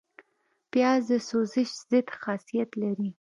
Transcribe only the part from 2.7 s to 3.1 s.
لري